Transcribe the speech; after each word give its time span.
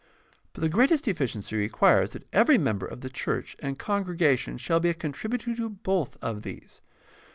But 0.53 0.61
the 0.61 0.69
greatest 0.69 1.07
efficiency 1.07 1.55
requires 1.55 2.09
that 2.09 2.27
every 2.33 2.57
member 2.57 2.87
of 2.87 3.01
the 3.01 3.09
church 3.11 3.55
and 3.59 3.77
congregation 3.77 4.57
shall 4.57 4.79
be 4.79 4.89
a 4.89 4.95
contributor 4.95 5.53
to 5.57 5.69
both 5.69 6.17
of 6.23 6.41
these. 6.41 6.81